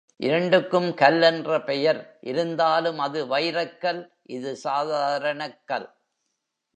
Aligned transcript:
இரண்டுக்கும் 0.19 0.93
கல் 0.93 1.21
என்ற 1.21 1.61
பெயர் 1.61 1.99
இருந்தாலும் 2.21 2.99
அது 2.99 3.19
வைரக் 3.25 3.77
கல் 3.77 4.01
இது 4.27 4.57
சாதாரணக் 4.63 5.59
கல். 5.65 5.87